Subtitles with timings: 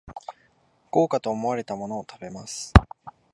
[0.91, 2.73] 豪華と思われたものを食べます